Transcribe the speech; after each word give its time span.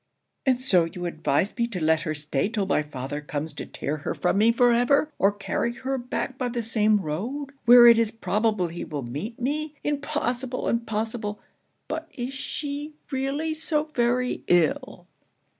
'And 0.47 0.59
so 0.59 0.85
you 0.85 1.05
advise 1.05 1.55
me 1.55 1.67
to 1.67 1.79
let 1.79 2.01
her 2.09 2.15
stay 2.15 2.49
till 2.49 2.65
my 2.65 2.81
father 2.81 3.21
comes 3.21 3.53
to 3.53 3.67
tear 3.67 3.97
her 3.97 4.15
from 4.15 4.39
me 4.39 4.51
for 4.51 4.71
ever! 4.71 5.11
or 5.19 5.31
carry 5.31 5.73
her 5.73 5.99
back 5.99 6.39
by 6.39 6.49
the 6.49 6.63
same 6.63 6.99
road, 7.01 7.51
where 7.65 7.85
it 7.85 7.99
is 7.99 8.09
probable 8.09 8.65
he 8.69 8.83
will 8.83 9.03
meet 9.03 9.39
me? 9.39 9.75
Impossible! 9.83 10.67
impossible! 10.67 11.39
but 11.87 12.09
is 12.15 12.33
she 12.33 12.95
really 13.11 13.53
so 13.53 13.91
very 13.93 14.43
ill?' 14.47 15.05